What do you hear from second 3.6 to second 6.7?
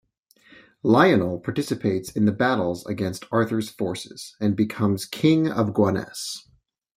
forces, and becomes King of Gaunnes.